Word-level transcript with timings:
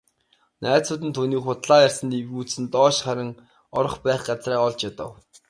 Найзууд 0.63 1.01
нь 1.05 1.15
түүнийг 1.17 1.41
худлаа 1.45 1.79
ярьсанд 1.87 2.11
эвгүйцэн 2.19 2.65
доош 2.73 2.95
харан 3.05 3.31
орох 3.77 3.95
байх 4.05 4.21
газраа 4.29 4.59
олж 4.67 4.79
ядав. 4.89 5.11